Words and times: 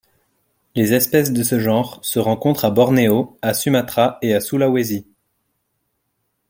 Les 0.73 0.95
espèces 0.95 1.31
de 1.31 1.43
ce 1.43 1.59
genre 1.59 1.99
se 2.01 2.17
rencontrent 2.17 2.65
à 2.65 2.71
Bornéo, 2.71 3.37
à 3.43 3.53
Sumatra 3.53 4.17
et 4.23 4.33
à 4.33 4.39
Sulawesi. 4.41 5.05